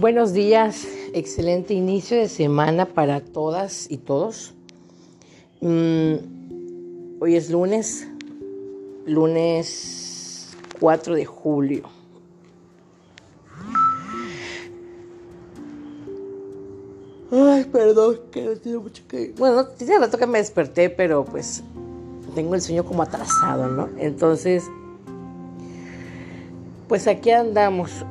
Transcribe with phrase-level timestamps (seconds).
[0.00, 4.54] Buenos días, excelente inicio de semana para todas y todos.
[5.60, 6.14] Mm,
[7.20, 8.08] hoy es lunes,
[9.04, 11.82] lunes 4 de julio.
[17.30, 19.34] Ay, perdón, que no tiene mucho que...
[19.36, 21.62] Bueno, tiene rato que me desperté, pero pues
[22.34, 23.90] tengo el sueño como atrasado, ¿no?
[23.98, 24.64] Entonces,
[26.88, 28.02] pues aquí andamos.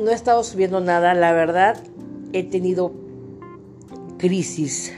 [0.00, 1.76] No he estado subiendo nada, la verdad,
[2.32, 2.90] he tenido
[4.16, 4.94] crisis.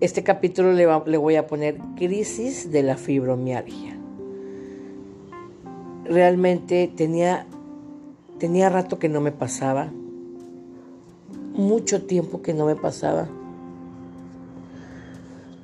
[0.00, 3.96] Este capítulo le, voy a poner crisis de la fibromialgia.
[6.06, 7.46] Realmente tenía,
[8.38, 9.92] tenía rato que no me pasaba
[11.54, 13.28] mucho tiempo que no me pasaba.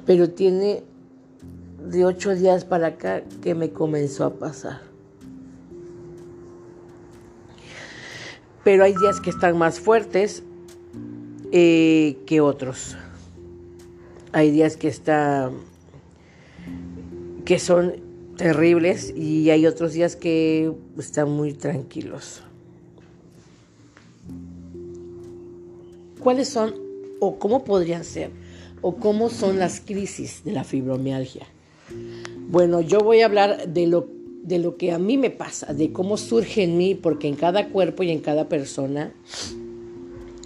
[0.04, 0.84] Pero tiene
[1.84, 4.95] de ocho días para acá que me comenzó a pasar.
[8.66, 10.42] Pero hay días que están más fuertes
[11.52, 12.96] eh, que otros.
[14.32, 14.92] Hay días que
[17.44, 17.94] que son
[18.36, 22.42] terribles y hay otros días que están muy tranquilos.
[26.18, 26.74] ¿Cuáles son
[27.20, 28.32] o cómo podrían ser
[28.82, 31.46] o cómo son las crisis de la fibromialgia?
[32.48, 34.15] Bueno, yo voy a hablar de lo,
[34.46, 37.68] de lo que a mí me pasa, de cómo surge en mí, porque en cada
[37.68, 39.12] cuerpo y en cada persona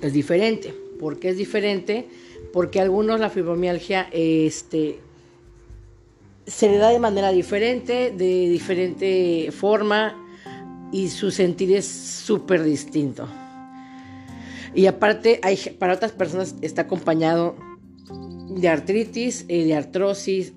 [0.02, 0.74] es diferente.
[0.98, 2.08] ¿Por qué es diferente?
[2.52, 5.00] Porque a algunos la fibromialgia este,
[6.46, 10.16] se le da de manera diferente, de diferente forma,
[10.92, 13.28] y su sentir es súper distinto.
[14.74, 17.54] Y aparte, hay, para otras personas está acompañado
[18.48, 20.54] de artritis, eh, de artrosis,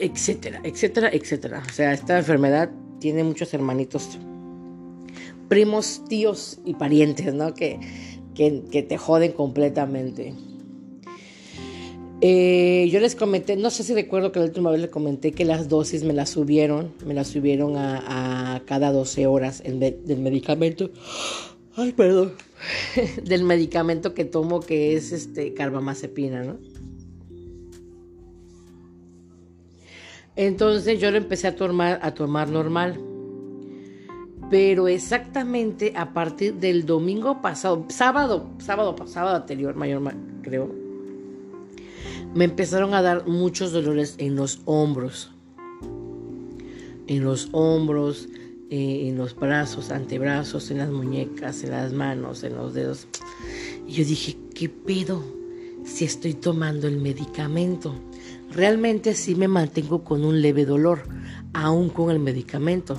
[0.00, 1.62] etcétera, etcétera, etcétera.
[1.68, 4.18] O sea, esta enfermedad tiene muchos hermanitos,
[5.48, 7.54] primos, tíos y parientes, ¿no?
[7.54, 7.78] Que,
[8.34, 10.34] que, te joden completamente.
[12.22, 15.44] Eh, yo les comenté, no sé si recuerdo que la última vez les comenté que
[15.44, 20.90] las dosis me las subieron, me las subieron a, cada 12 horas del medicamento.
[21.76, 22.32] Ay, perdón.
[23.24, 26.58] del medicamento que tomo que es este carbamazepina, ¿no?
[30.40, 32.98] Entonces yo lo empecé a tomar, a tomar normal.
[34.48, 40.74] Pero exactamente a partir del domingo pasado, sábado, sábado, sábado anterior, mayor, creo,
[42.34, 45.30] me empezaron a dar muchos dolores en los hombros.
[47.06, 48.30] En los hombros,
[48.70, 53.08] eh, en los brazos, antebrazos, en las muñecas, en las manos, en los dedos.
[53.86, 55.22] Y yo dije, ¿qué pedo
[55.84, 57.94] si estoy tomando el medicamento?
[58.52, 61.02] Realmente sí me mantengo con un leve dolor,
[61.52, 62.96] aún con el medicamento.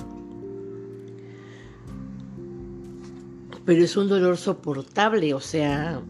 [3.64, 6.00] Pero es un dolor soportable, o sea,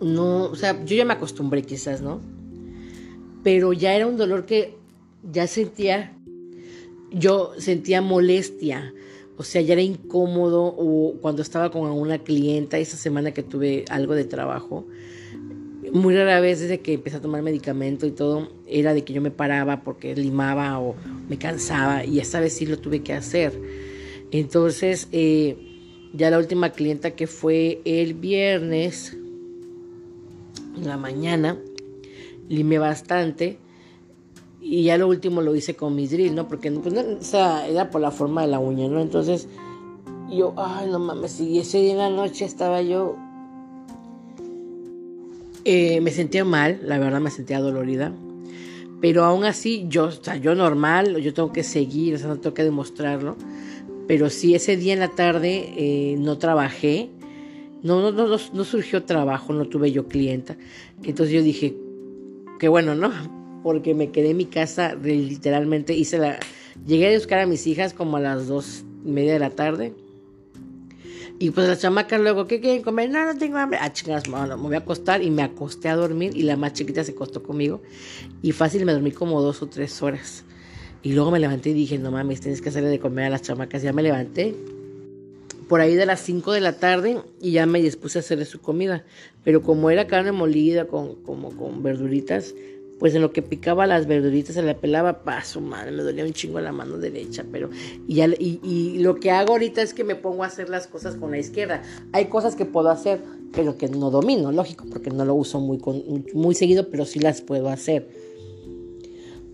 [0.00, 2.20] no, o sea, yo ya me acostumbré quizás, ¿no?
[3.44, 4.76] Pero ya era un dolor que
[5.22, 6.16] ya sentía
[7.12, 8.94] yo sentía molestia,
[9.36, 13.84] o sea, ya era incómodo o cuando estaba con una clienta esa semana que tuve
[13.88, 14.86] algo de trabajo.
[15.92, 19.20] Muy rara vez desde que empecé a tomar medicamento y todo, era de que yo
[19.20, 20.94] me paraba porque limaba o
[21.28, 23.52] me cansaba y esta vez sí lo tuve que hacer.
[24.30, 25.56] Entonces, eh,
[26.12, 29.16] ya la última clienta que fue el viernes,
[30.76, 31.58] en la mañana,
[32.48, 33.58] limé bastante
[34.60, 36.46] y ya lo último lo hice con mi drill, ¿no?
[36.48, 39.00] Porque pues, o sea, era por la forma de la uña, ¿no?
[39.00, 39.48] Entonces
[40.30, 43.16] yo, ay, no mames, y ese día en la noche estaba yo...
[45.64, 48.14] Eh, me sentía mal, la verdad me sentía dolorida.
[49.00, 52.38] Pero aún así, yo, o sea, yo normal, yo tengo que seguir, o sea, no
[52.38, 53.36] tengo que demostrarlo.
[54.06, 57.10] Pero sí, ese día en la tarde eh, no trabajé.
[57.82, 60.56] No, no, no, no, surgió trabajo, no tuve yo clienta.
[61.02, 61.76] Entonces yo dije,
[62.58, 63.10] qué bueno, ¿no?
[63.62, 66.38] porque me quedé en mi casa literalmente hice la
[66.86, 69.92] llegué a buscar a mis hijas como a las dos y media de la tarde
[71.40, 73.10] y pues las chamacas luego ¿qué quieren comer?
[73.10, 76.36] no no tengo hambre ah chingas me voy a acostar y me acosté a dormir
[76.36, 77.82] y la más chiquita se acostó conmigo
[78.42, 80.44] y fácil me dormí como dos o tres horas
[81.02, 83.42] y luego me levanté y dije no mames tienes que hacerle de comer a las
[83.42, 84.54] chamacas ya me levanté
[85.70, 88.60] por ahí de las 5 de la tarde y ya me dispuse a hacerle su
[88.60, 89.04] comida.
[89.44, 92.56] Pero como era carne molida con, como con verduritas,
[93.00, 96.34] pues en lo que picaba las verduritas se la pelaba, paso, madre, me dolía un
[96.34, 97.70] chingo la mano derecha, pero
[98.06, 98.20] y,
[98.62, 101.38] y, lo que hago ahorita es que me pongo a hacer las cosas con la
[101.38, 101.80] izquierda.
[102.12, 105.80] Hay cosas que puedo hacer, pero que no domino, lógico, porque no lo uso muy,
[106.34, 108.06] muy seguido, pero sí las puedo hacer.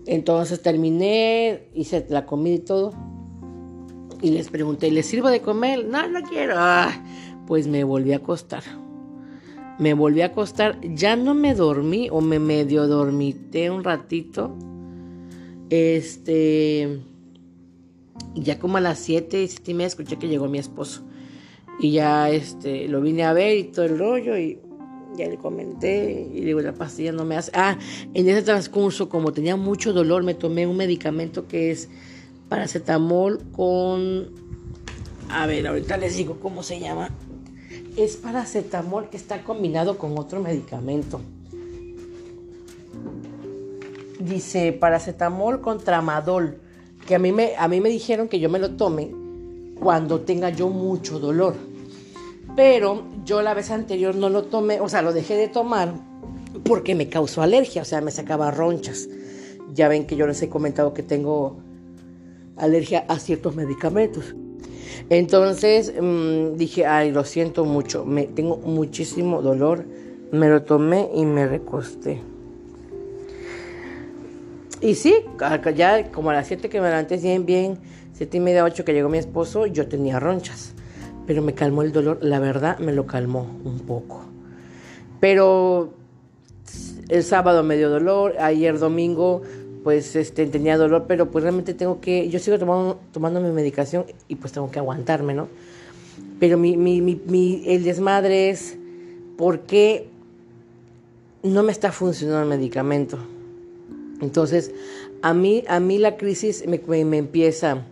[0.05, 2.93] Entonces terminé, hice la comida y todo.
[4.21, 5.85] Y les pregunté, ¿les sirvo de comer?
[5.85, 6.55] No, no quiero.
[7.47, 8.63] pues me volví a acostar.
[9.79, 14.55] Me volví a acostar, ya no me dormí o me medio dormité un ratito.
[15.69, 16.99] Este,
[18.33, 21.03] ya como a las 7, 7 y media escuché que llegó mi esposo.
[21.79, 24.59] Y ya este, lo vine a ver y todo el rollo y
[25.15, 27.51] ya le comenté y digo, la pastilla no me hace.
[27.53, 27.77] Ah,
[28.13, 31.89] en ese transcurso, como tenía mucho dolor, me tomé un medicamento que es
[32.49, 34.29] paracetamol con...
[35.29, 37.09] A ver, ahorita les digo cómo se llama.
[37.97, 41.19] Es paracetamol que está combinado con otro medicamento.
[44.19, 46.59] Dice paracetamol con tramadol,
[47.07, 49.11] que a mí me, a mí me dijeron que yo me lo tome
[49.79, 51.55] cuando tenga yo mucho dolor.
[52.55, 55.95] Pero yo la vez anterior no lo tomé, o sea, lo dejé de tomar
[56.65, 59.09] porque me causó alergia, o sea, me sacaba ronchas.
[59.73, 61.57] Ya ven que yo les he comentado que tengo
[62.57, 64.35] alergia a ciertos medicamentos.
[65.09, 69.85] Entonces mm, dije, ay, lo siento mucho, me, tengo muchísimo dolor.
[70.31, 72.21] Me lo tomé y me recosté.
[74.81, 75.15] Y sí,
[75.75, 77.79] ya como a las 7 que me levanté bien, bien,
[78.13, 80.73] 7 y media, 8 que llegó mi esposo, yo tenía ronchas.
[81.25, 84.25] Pero me calmó el dolor, la verdad me lo calmó un poco.
[85.19, 85.93] Pero
[87.09, 89.41] el sábado me dio dolor, ayer domingo
[89.83, 94.05] pues este, tenía dolor, pero pues realmente tengo que, yo sigo tomando, tomando mi medicación
[94.27, 95.47] y pues tengo que aguantarme, ¿no?
[96.39, 98.77] Pero mi, mi, mi, el desmadre es
[99.37, 100.09] por qué
[101.43, 103.17] no me está funcionando el medicamento.
[104.21, 104.71] Entonces,
[105.21, 107.83] a mí, a mí la crisis me, me, empieza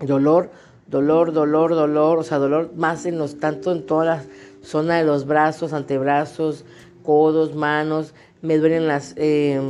[0.00, 0.50] dolor,
[0.88, 4.24] dolor, dolor, dolor, o sea, dolor más en los, tanto en toda la
[4.62, 6.64] zona de los brazos, antebrazos,
[7.02, 9.14] codos, manos, me duelen las...
[9.16, 9.60] Eh,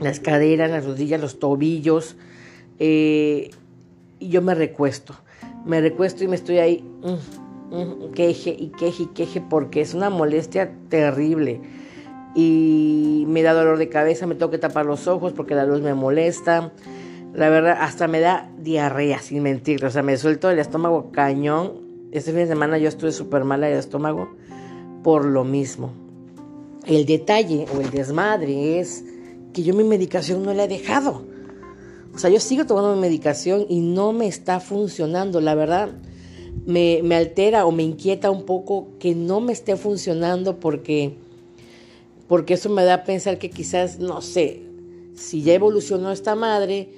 [0.00, 2.16] las caderas, las rodillas, los tobillos.
[2.78, 3.50] Eh,
[4.18, 5.14] y yo me recuesto.
[5.64, 9.94] Me recuesto y me estoy ahí, mm, mm, queje y queje y queje, porque es
[9.94, 11.60] una molestia terrible.
[12.34, 15.80] Y me da dolor de cabeza, me tengo que tapar los ojos porque la luz
[15.80, 16.72] me molesta.
[17.34, 19.84] La verdad, hasta me da diarrea, sin mentir.
[19.84, 21.86] O sea, me suelto el estómago cañón.
[22.12, 24.30] Este fin de semana yo estuve súper mala de estómago
[25.02, 25.92] por lo mismo.
[26.86, 29.04] El detalle o el desmadre es
[29.56, 31.22] que yo mi medicación no la he dejado.
[32.14, 35.40] O sea, yo sigo tomando mi medicación y no me está funcionando.
[35.40, 35.88] La verdad,
[36.66, 41.14] me, altera o me inquieta un poco que no me esté funcionando porque,
[42.28, 44.60] porque eso me da a pensar que quizás, no sé,
[45.14, 46.90] si ya evolucionó esta madre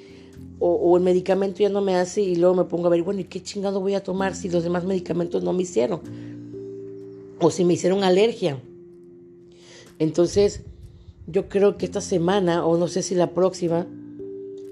[0.58, 3.20] o, o, el medicamento ya no me hace y luego me pongo a ver, bueno,
[3.20, 6.00] ¿y qué chingado voy a tomar si los demás medicamentos no me hicieron?
[7.38, 8.60] O si me hicieron alergia.
[10.00, 10.64] Entonces,
[11.30, 13.86] yo creo que esta semana, o no sé si la próxima,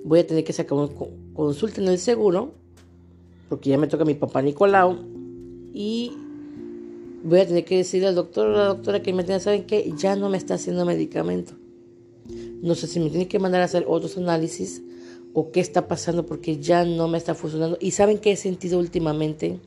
[0.05, 0.89] voy a tener que sacar una
[1.35, 2.55] consulta en el seguro,
[3.51, 4.97] porque ya me toca mi papá Nicolau,
[5.75, 6.13] y
[7.23, 9.65] voy a tener que decirle al doctor o a la doctora que me tenga, ¿saben
[9.67, 9.93] qué?
[9.99, 11.53] Ya no me está haciendo medicamento.
[12.63, 14.83] No sé si me tiene que mandar a hacer otros análisis
[15.35, 17.77] o qué está pasando porque ya no me está funcionando.
[17.83, 19.61] ¿Y saben qué he sentido últimamente?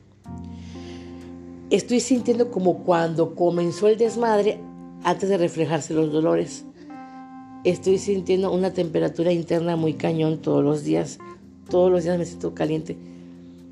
[1.70, 4.58] Estoy sintiendo como cuando comenzó el desmadre
[5.04, 6.64] antes de reflejarse los dolores
[7.64, 11.18] estoy sintiendo una temperatura interna muy cañón todos los días.
[11.68, 12.96] Todos los días me siento caliente.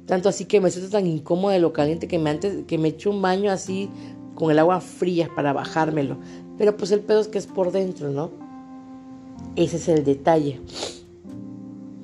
[0.07, 2.89] Tanto así que me siento tan incómodo de lo caliente que me antes que me
[2.89, 3.91] echo un baño así
[4.35, 6.17] con el agua fría para bajármelo.
[6.57, 8.31] Pero pues el pedo es que es por dentro, ¿no?
[9.57, 10.61] Ese es el detalle.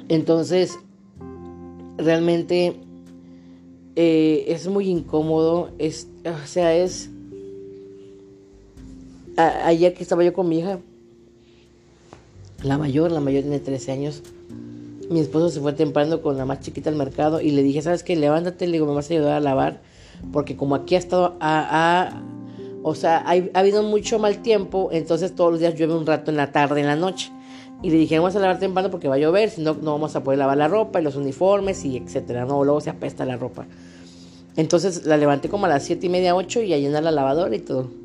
[0.09, 0.79] Entonces,
[1.97, 2.77] realmente
[3.97, 5.71] eh, es muy incómodo.
[5.79, 7.11] Es, o sea, es...
[9.37, 10.81] ayer que estaba yo con mi hija,
[12.65, 14.23] la mayor, la mayor tiene 13 años.
[15.11, 18.03] Mi esposo se fue temprano con la más chiquita al mercado y le dije, ¿sabes
[18.03, 18.17] qué?
[18.17, 19.83] Levántate, le digo, me vas a ayudar a lavar.
[20.33, 22.23] Porque como aquí ha estado, a,
[22.83, 26.39] o sea, ha, habido mucho mal tiempo, entonces todos los días llueve un rato en
[26.39, 27.31] la tarde, en la noche.
[27.83, 30.17] Y le dije, vamos a lavar temprano porque va a llover, si no, no vamos
[30.17, 32.65] a poder lavar la ropa y los uniformes y etcétera, ¿no?
[32.65, 33.67] Luego se apesta la ropa.
[34.57, 37.55] Entonces la levanté como a las 7 y media, 8 y a llenar la lavadora
[37.55, 38.04] y todo.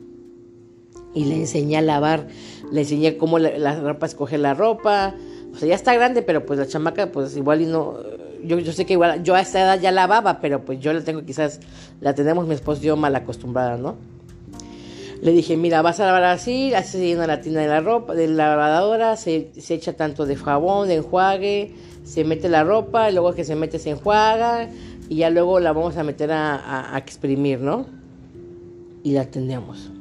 [1.19, 2.27] Y le enseñé a lavar
[2.71, 5.15] le enseñé cómo la, ropa escoge la ropa.
[5.53, 7.97] O sea, ya está grande, pero pues la chamaca, pues igual y no.
[8.43, 11.03] Yo, yo sé que igual, yo a esta edad ya lavaba, pero pues yo la
[11.03, 11.59] tengo quizás,
[11.99, 13.97] la tenemos mi esposo y yo mal acostumbrada, ¿no?
[15.21, 18.13] Le dije, mira, vas a lavar así, así se llena la tina de la ropa,
[18.13, 21.73] de la lavadora, se, se echa tanto de jabón, de enjuague,
[22.05, 24.69] se mete la ropa, y luego que se mete se enjuaga,
[25.09, 27.85] y ya luego la vamos a meter a, a exprimir, ¿no?
[29.03, 29.91] Y la atendemos.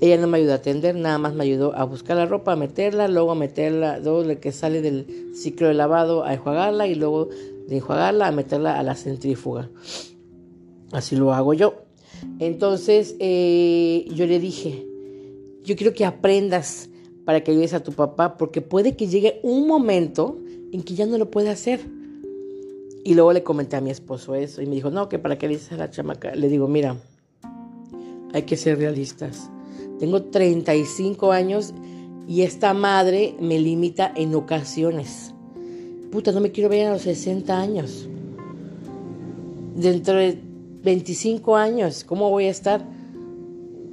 [0.00, 2.56] Ella no me ayudó a atender, nada más me ayudó a buscar la ropa, a
[2.56, 6.94] meterla, luego a meterla, luego de que sale del ciclo de lavado a enjuagarla y
[6.94, 7.28] luego
[7.66, 9.68] de enjuagarla a meterla a la centrífuga.
[10.92, 11.82] Así lo hago yo.
[12.38, 14.86] Entonces eh, yo le dije,
[15.64, 16.88] yo quiero que aprendas
[17.24, 20.38] para que ayudes a tu papá, porque puede que llegue un momento
[20.72, 21.80] en que ya no lo puede hacer.
[23.04, 25.48] Y luego le comenté a mi esposo eso y me dijo, no, que para qué
[25.48, 26.34] dices a la chamaca.
[26.34, 26.96] Le digo, mira,
[28.32, 29.50] hay que ser realistas.
[29.98, 31.74] Tengo 35 años
[32.28, 35.34] y esta madre me limita en ocasiones.
[36.12, 38.08] Puta, no me quiero ver a los 60 años.
[39.74, 40.38] Dentro de
[40.82, 42.84] 25 años, ¿cómo voy a estar?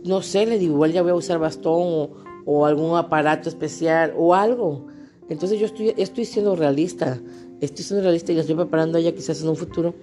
[0.03, 2.09] No sé, le digo, igual ya voy a usar bastón
[2.45, 4.85] o, algún aparato especial o algo.
[5.29, 7.19] Entonces yo estoy, estoy siendo realista.
[7.61, 9.95] Estoy siendo realista y la estoy preparando a ella quizás en un futuro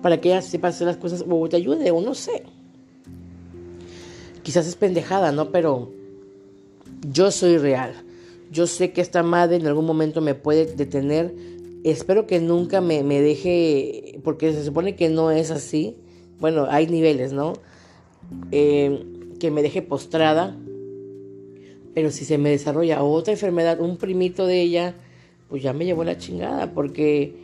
[0.00, 2.44] para que ella sepa hacer las cosas o te ayude o no sé.
[4.42, 5.50] Quizás es pendejada, ¿no?
[5.50, 5.90] Pero
[7.08, 7.94] yo soy real.
[8.50, 11.34] Yo sé que esta madre en algún momento me puede detener.
[11.84, 15.96] Espero que nunca me, deje, porque se supone que no es así.
[16.38, 17.54] Bueno, hay niveles, ¿no?
[18.50, 19.04] Eh,
[19.40, 20.56] que me deje postrada.
[21.94, 24.94] Pero si se me desarrolla otra enfermedad, un primito de ella,
[25.48, 26.72] pues ya me llevó la chingada.
[26.72, 27.34] Porque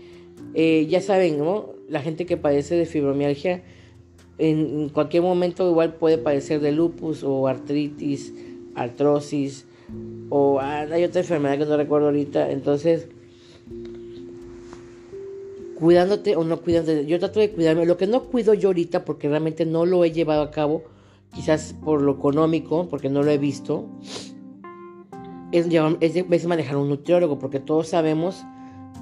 [0.55, 1.75] eh, ya saben, ¿no?
[1.89, 3.63] La gente que padece de fibromialgia
[4.39, 8.33] en cualquier momento igual puede padecer de lupus o artritis,
[8.75, 9.67] artrosis
[10.29, 12.51] o ah, hay otra enfermedad que no recuerdo ahorita.
[12.51, 13.09] Entonces,
[15.79, 17.87] cuidándote o no cuidándote, yo trato de cuidarme.
[17.87, 20.85] Lo que no cuido yo ahorita porque realmente no lo he llevado a cabo,
[21.35, 23.87] quizás por lo económico, porque no lo he visto,
[25.51, 25.67] es,
[26.01, 28.45] es, manejar un nutriólogo porque todos sabemos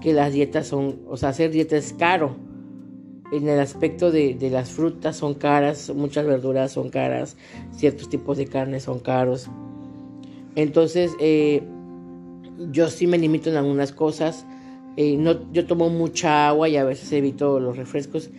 [0.00, 2.36] que las dietas son, o sea, hacer dieta es caro
[3.32, 7.36] en el aspecto de, las frutas son caras, muchas verduras son caras,
[7.72, 9.48] ciertos tipos de carne son caros.
[10.54, 11.62] Entonces, eh,
[12.70, 14.46] yo sí me limito en algunas cosas.
[14.96, 18.30] Eh, no, yo tomo mucha agua y a veces evito los refrescos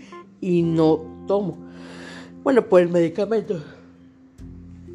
[0.42, 1.58] y no tomo.
[2.44, 3.62] Bueno, por el medicamento.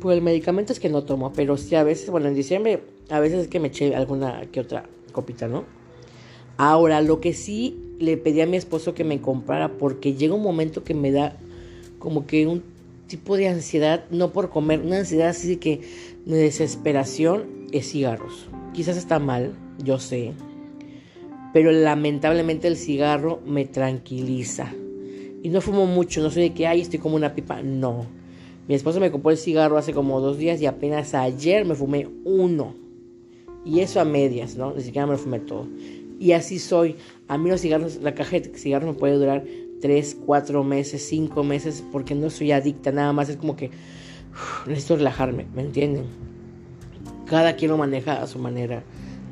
[0.01, 3.21] Por el medicamento es que no tomo, pero sí a veces, bueno, en diciembre a
[3.21, 5.65] veces es que me eché alguna que otra copita, ¿no?
[6.57, 10.43] Ahora, lo que sí le pedí a mi esposo que me comprara porque llega un
[10.43, 11.37] momento que me da
[12.01, 12.65] como que un
[13.07, 15.81] tipo de ansiedad, no por comer, una ansiedad así de que
[16.27, 18.49] de desesperación es cigarros.
[18.75, 19.53] Quizás está mal,
[19.85, 20.33] yo sé,
[21.53, 24.75] pero lamentablemente el cigarro me tranquiliza.
[25.45, 28.07] Y no fumo mucho, no soy de que, ay, estoy como una pipa, no.
[28.67, 32.09] Mi esposo me compró el cigarro hace como dos días y apenas ayer me fumé
[32.25, 32.75] uno.
[33.65, 34.75] Y eso a medias, ¿no?
[34.75, 35.69] Ni siquiera me lo fumé todo.
[36.23, 36.95] Y así soy.
[37.27, 39.45] A mí los cigarros, la caja de cigarros me puede durar
[39.81, 43.73] 3, 4 meses, 5 meses, porque no soy adicta, nada más es como que
[44.69, 46.05] necesito relajarme, ¿me entienden?
[47.27, 48.85] Cada quien lo maneja a su manera.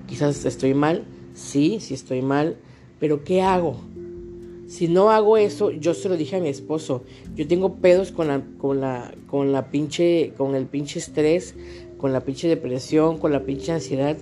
[0.09, 2.57] Quizás estoy mal, sí, sí estoy mal,
[2.99, 3.77] pero ¿qué hago?
[4.67, 7.05] Si no hago eso, yo se lo dije a mi esposo.
[7.37, 11.55] Yo tengo pedos con la, con la, con la pinche, con el pinche estrés,
[11.99, 14.17] con la pinche depresión, con la pinche ansiedad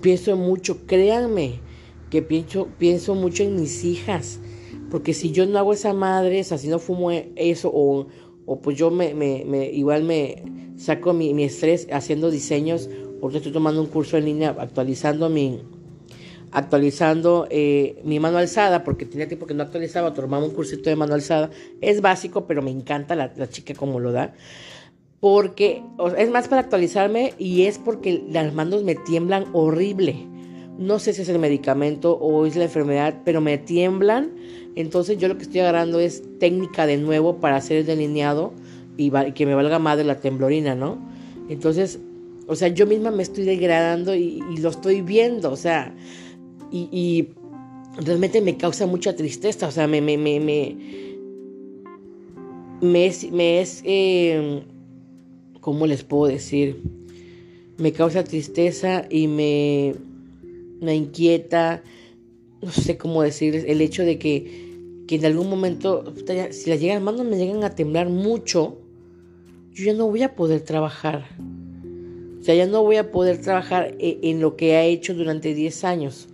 [0.00, 1.60] pienso mucho, créanme
[2.10, 4.40] que pienso, pienso mucho en mis hijas,
[4.90, 8.08] porque si yo no hago esa madre, o sea, si no fumo eso, o,
[8.46, 10.42] o pues yo me, me, me, igual me
[10.76, 12.88] saco mi, mi estrés haciendo diseños,
[13.20, 15.60] porque estoy tomando un curso en línea actualizando mi
[16.52, 20.96] actualizando eh, mi mano alzada, porque tenía tiempo que no actualizaba, tomaba un cursito de
[20.96, 21.50] mano alzada.
[21.80, 24.34] Es básico, pero me encanta la, la chica como lo da
[25.20, 25.82] porque
[26.16, 30.26] es más para actualizarme y es porque las manos me tiemblan horrible.
[30.78, 34.30] No sé si es el medicamento o es la enfermedad, pero me tiemblan.
[34.76, 38.54] Entonces yo lo que estoy agarrando es técnica de nuevo para hacer el delineado
[38.96, 40.98] y que me valga de la temblorina, ¿no?
[41.50, 42.00] Entonces,
[42.46, 45.94] o sea, yo misma me estoy degradando y, lo estoy viendo, o sea,
[46.70, 47.28] y,
[47.98, 50.76] realmente me causa mucha tristeza, o sea, me, me, me, me,
[52.80, 54.62] me es, me es eh,
[55.60, 56.82] ¿cómo les puedo decir?
[57.78, 59.94] Me causa tristeza y me,
[60.80, 61.82] me inquieta,
[62.60, 66.12] no sé cómo decir, el hecho de que, que en algún momento,
[66.50, 68.78] si las llegan manos me llegan a temblar mucho,
[69.72, 71.26] yo ya no voy a poder trabajar.
[72.40, 75.54] O sea, ya no voy a poder trabajar e, en lo que he hecho durante
[75.54, 76.28] 10 años.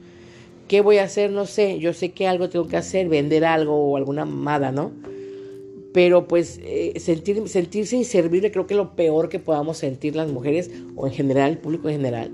[0.68, 1.30] ¿Qué voy a hacer?
[1.30, 1.78] No sé.
[1.78, 4.92] Yo sé que algo tengo que hacer, vender algo o alguna mamada, ¿no?
[5.96, 10.30] Pero pues eh, sentir, sentirse inservible creo que es lo peor que podamos sentir las
[10.30, 12.30] mujeres o en general, el público en general.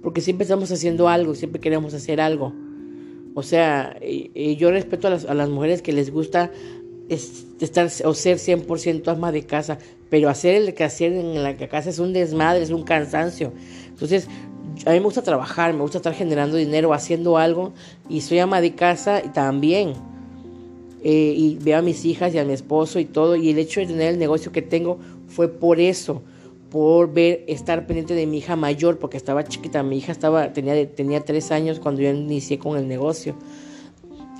[0.00, 2.52] Porque siempre estamos haciendo algo, siempre queremos hacer algo.
[3.34, 3.98] O sea,
[4.56, 6.52] yo respeto a las, mujeres que les gusta
[7.08, 11.90] estar o ser 100% alma de casa, pero hacer el que hacer en la casa
[11.90, 13.52] es un desmadre, es un cansancio.
[13.88, 14.28] Entonces,
[14.86, 17.72] a mí me gusta trabajar, me gusta estar generando dinero, haciendo algo,
[18.08, 19.94] y soy ama de casa también
[21.04, 23.36] eh, y veo a mis hijas y a mi esposo y todo.
[23.36, 26.22] Y el hecho de tener el negocio que tengo fue por eso,
[26.70, 29.82] por ver, estar pendiente de mi hija mayor, porque estaba chiquita.
[29.82, 33.36] Mi hija estaba, tenía, tenía tres años cuando yo inicié con el negocio.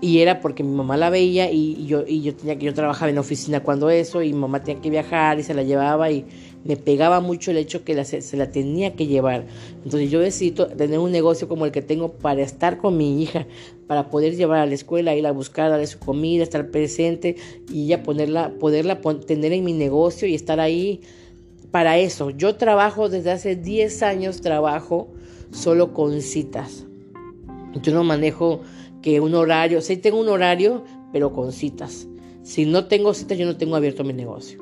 [0.01, 3.11] Y era porque mi mamá la veía y, yo, y yo tenía que yo trabajaba
[3.11, 6.25] en oficina cuando eso y mamá tenía que viajar y se la llevaba y
[6.65, 9.47] me pegaba mucho el hecho que se la tenía que llevar.
[9.85, 13.47] Entonces yo decidí tener un negocio como el que tengo para estar con mi hija,
[13.87, 17.37] para poder llevar a la escuela, ir a buscar, darle su comida, estar presente
[17.71, 21.01] y ya ponerla, poderla tener en mi negocio y estar ahí
[21.71, 22.31] para eso.
[22.31, 25.09] Yo trabajo desde hace 10 años, trabajo
[25.51, 26.85] solo con citas.
[27.83, 28.61] Yo no manejo
[29.03, 32.09] que un horario, sí tengo un horario, pero con citas.
[32.43, 34.59] Si no tengo citas, yo no tengo abierto mi negocio.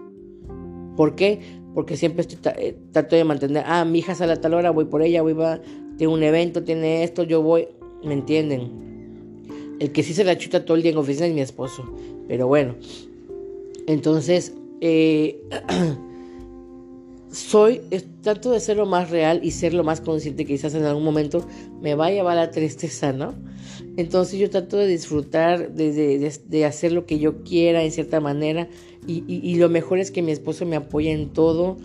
[0.96, 1.55] ¿Por qué?
[1.76, 4.86] Porque siempre estoy, eh, trato de mantener, ah, mi hija sale a tal hora, voy
[4.86, 5.60] por ella, voy va,
[5.98, 7.68] tiene un evento, tiene esto, yo voy,
[8.02, 9.76] ¿me entienden?
[9.78, 11.84] El que sí se la chuta todo el día en oficina es mi esposo.
[12.28, 12.76] Pero bueno,
[13.86, 15.38] entonces, eh,
[17.30, 17.82] soy,
[18.22, 21.04] trato de ser lo más real y ser lo más consciente que quizás en algún
[21.04, 21.46] momento
[21.82, 23.34] me va a llevar la tristeza, ¿no?
[23.98, 28.66] Entonces yo trato de disfrutar, de, hacer lo que yo quiera en cierta manera
[29.06, 31.76] y, lo mejor es que mi esposo me apoya en todo,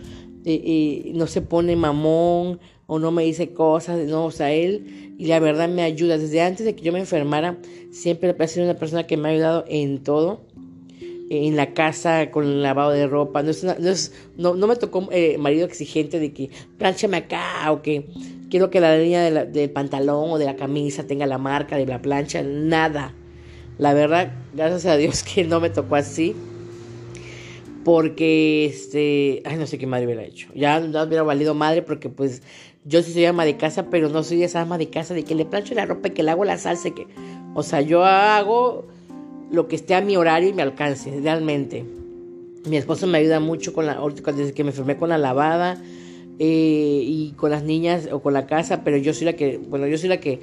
[0.44, 5.26] eh, no se pone mamón o no me dice cosas, no, o sea, él y
[5.26, 6.18] la verdad me ayuda.
[6.18, 7.58] Desde antes de que yo me enfermara,
[7.90, 10.40] siempre ha sido una persona que me ha ayudado en todo
[11.30, 13.42] en la casa con el lavado de ropa.
[13.42, 18.06] No, es no, no, me tocó eh, marido exigente de que planchame acá o que
[18.50, 22.02] quiero que la línea del pantalón o de la camisa tenga la marca de la
[22.02, 22.42] plancha.
[22.42, 23.14] Nada.
[23.78, 26.36] La verdad, gracias a Dios que no me tocó así.
[27.84, 30.48] Porque, este, ay, no sé qué madre hubiera hecho.
[30.54, 32.42] Ya no hubiera valido madre porque, pues,
[32.84, 35.34] yo sí soy ama de casa, pero no soy esa ama de casa de que
[35.34, 36.90] le plancho la ropa y que le hago la salsa.
[36.90, 37.06] Que,
[37.54, 38.86] o sea, yo hago
[39.50, 41.84] lo que esté a mi horario y me alcance, realmente.
[42.68, 44.00] Mi esposo me ayuda mucho con la,
[44.34, 45.82] desde que me enfermé con la lavada
[46.38, 49.86] eh, y con las niñas o con la casa, pero yo soy la que, bueno,
[49.86, 50.40] yo soy la que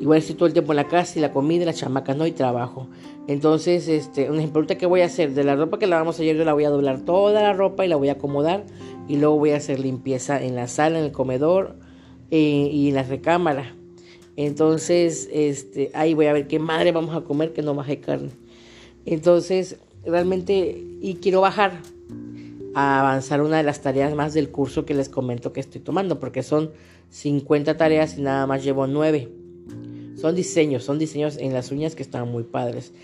[0.00, 2.32] igual estoy todo el tiempo en la casa y la comida las chamacas, no, y
[2.32, 2.88] trabajo.
[3.26, 5.32] Entonces, este, un ejemplo, ¿qué voy a hacer?
[5.32, 7.88] De la ropa que lavamos ayer, yo la voy a doblar toda la ropa y
[7.88, 8.64] la voy a acomodar
[9.08, 11.76] y luego voy a hacer limpieza en la sala, en el comedor
[12.30, 13.74] eh, y en la recámara.
[14.36, 18.30] Entonces, este, ahí voy a ver qué madre vamos a comer que no baje carne.
[19.06, 21.80] Entonces, realmente, y quiero bajar
[22.74, 26.18] a avanzar una de las tareas más del curso que les comento que estoy tomando,
[26.18, 26.72] porque son
[27.10, 29.43] 50 tareas y nada más llevo 9.
[30.24, 32.94] Son diseños, son diseños en las uñas que están muy padres.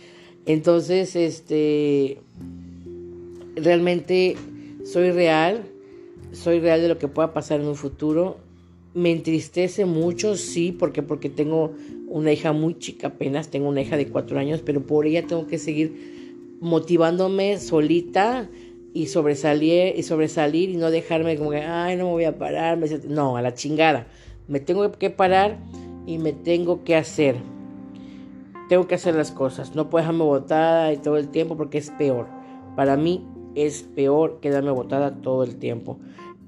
[0.46, 2.16] Entonces, este,
[3.56, 4.36] realmente
[4.86, 5.66] soy real,
[6.32, 8.38] soy real de lo que pueda pasar en un futuro
[8.94, 11.74] me entristece mucho, sí, porque porque tengo
[12.08, 15.46] una hija muy chica apenas, tengo una hija de cuatro años, pero por ella tengo
[15.46, 18.48] que seguir motivándome solita
[18.94, 22.78] y sobresalir y sobresalir y no dejarme como que, ay, no me voy a parar,
[23.06, 24.06] no, a la chingada.
[24.48, 25.58] Me tengo que parar
[26.10, 27.36] y me tengo que hacer.
[28.68, 32.26] Tengo que hacer las cosas, no puedo dejarme botada todo el tiempo porque es peor.
[32.76, 35.98] Para mí es peor quedarme botada todo el tiempo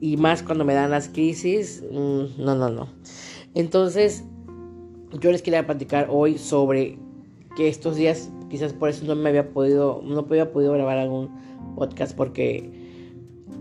[0.00, 2.88] y más cuando me dan las crisis, mm, no, no, no.
[3.54, 4.24] Entonces,
[5.20, 6.98] yo les quería platicar hoy sobre
[7.56, 11.30] que estos días, quizás por eso no me había podido, no había podido grabar algún
[11.76, 12.68] podcast porque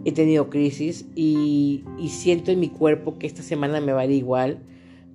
[0.04, 4.06] he tenido crisis y, y siento en mi cuerpo que esta semana me va a
[4.06, 4.64] ir igual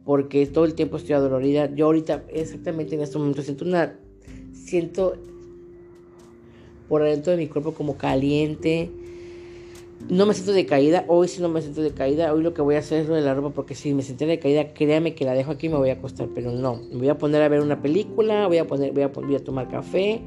[0.07, 1.69] porque todo el tiempo estoy adolorida.
[1.75, 3.99] Yo ahorita, exactamente en este momento, siento una,
[4.55, 5.16] siento
[6.88, 8.90] por adentro de mi cuerpo como caliente
[10.09, 12.62] no me siento de caída, hoy sí no me siento de caída, hoy lo que
[12.62, 15.14] voy a hacer es lo de la ropa porque si me senté de caída, créame
[15.14, 17.42] que la dejo aquí y me voy a acostar, pero no, me voy a poner
[17.42, 20.23] a ver una película, voy a poner, voy a, voy a tomar café,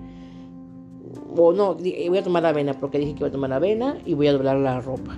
[1.37, 4.27] o no, voy a tomar avena porque dije que voy a tomar avena y voy
[4.27, 5.17] a doblar la ropa.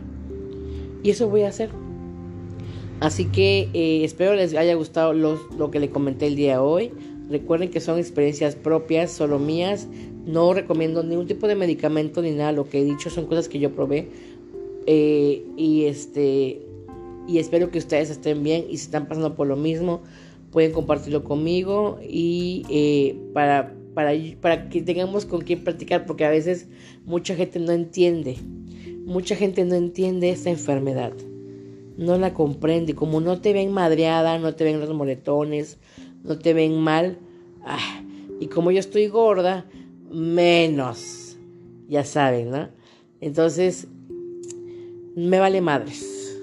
[1.02, 1.70] Y eso voy a hacer.
[3.02, 6.92] Así que eh, espero les haya gustado lo que le comenté el día de hoy.
[7.30, 9.88] Recuerden que son experiencias propias, solo mías.
[10.26, 12.52] No recomiendo ningún tipo de medicamento ni nada.
[12.52, 14.10] Lo que he dicho son cosas que yo probé
[14.86, 16.62] eh, y este
[17.28, 20.02] y espero que ustedes estén bien y si están pasando por lo mismo
[20.52, 24.12] pueden compartirlo conmigo y eh, para, para,
[24.42, 26.68] para que tengamos con quién practicar porque a veces
[27.06, 28.38] mucha gente no entiende
[29.06, 31.14] mucha gente no entiende esta enfermedad
[31.98, 35.78] no la comprende como no te ven madreada no te ven los moretones
[36.24, 37.18] no te ven mal
[37.66, 38.04] ah,
[38.40, 39.66] y como yo estoy gorda
[40.10, 41.38] menos
[41.88, 42.70] ya saben no
[43.22, 43.88] entonces
[45.16, 46.38] me vale madres.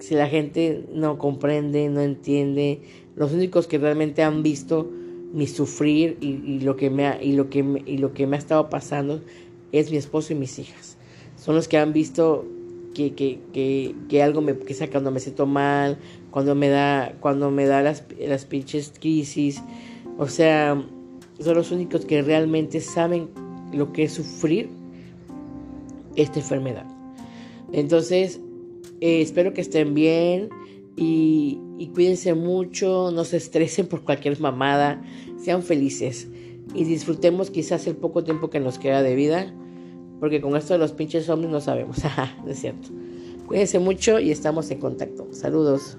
[0.00, 2.80] Si la gente no comprende, no entiende,
[3.14, 4.90] los únicos que realmente han visto
[5.32, 8.38] mi sufrir y, lo que me ha, y lo que y lo que me ha
[8.38, 9.22] estado pasando
[9.70, 10.98] es mi esposo y mis hijas.
[11.36, 12.44] Son los que han visto
[12.94, 15.98] que, que, que, que algo me que sea cuando me siento mal,
[16.30, 19.62] cuando me da, cuando me da las, las pinches crisis.
[20.18, 20.82] O sea,
[21.40, 23.28] son los únicos que realmente saben
[23.72, 24.68] lo que es sufrir
[26.16, 26.86] esta enfermedad.
[27.72, 28.40] Entonces,
[29.00, 30.50] eh, espero que estén bien
[30.96, 35.02] y, y cuídense mucho, no se estresen por cualquier mamada,
[35.42, 36.28] sean felices
[36.74, 39.54] y disfrutemos quizás el poco tiempo que nos queda de vida,
[40.22, 41.96] porque con esto de los pinches zombies no sabemos,
[42.46, 42.90] es cierto.
[43.48, 45.26] Cuídense mucho y estamos en contacto.
[45.32, 45.98] Saludos.